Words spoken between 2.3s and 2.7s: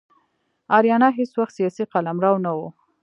نه و.